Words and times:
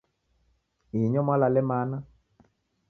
Inyo 1.03 1.19
mwalale 1.25 1.61
mana? 1.69 1.97